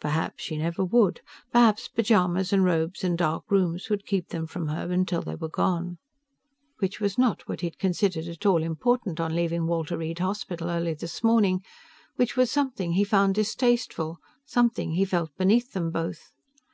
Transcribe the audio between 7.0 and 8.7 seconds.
not what he'd considered at all